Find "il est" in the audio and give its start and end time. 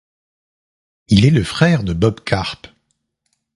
1.09-1.29